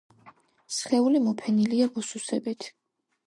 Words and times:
სხეული 0.77 1.21
მოფენილია 1.27 1.89
ბუსუსებით. 1.99 2.67